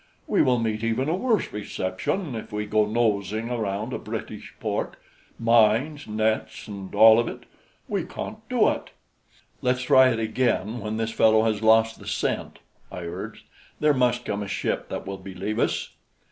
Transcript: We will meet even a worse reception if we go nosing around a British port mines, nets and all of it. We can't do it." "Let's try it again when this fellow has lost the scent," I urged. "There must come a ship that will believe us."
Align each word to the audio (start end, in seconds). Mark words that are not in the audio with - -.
We 0.25 0.41
will 0.41 0.57
meet 0.57 0.83
even 0.83 1.09
a 1.09 1.15
worse 1.15 1.53
reception 1.53 2.33
if 2.33 2.51
we 2.51 2.65
go 2.65 2.87
nosing 2.87 3.51
around 3.51 3.93
a 3.93 3.99
British 3.99 4.51
port 4.59 4.95
mines, 5.37 6.07
nets 6.07 6.67
and 6.67 6.95
all 6.95 7.19
of 7.19 7.27
it. 7.27 7.43
We 7.87 8.05
can't 8.05 8.39
do 8.49 8.67
it." 8.69 8.89
"Let's 9.61 9.83
try 9.83 10.09
it 10.09 10.17
again 10.17 10.79
when 10.79 10.97
this 10.97 11.11
fellow 11.11 11.43
has 11.43 11.61
lost 11.61 11.99
the 11.99 12.07
scent," 12.07 12.57
I 12.91 13.01
urged. 13.01 13.45
"There 13.79 13.93
must 13.93 14.25
come 14.25 14.41
a 14.41 14.47
ship 14.47 14.89
that 14.89 15.05
will 15.05 15.19
believe 15.19 15.59
us." 15.59 15.91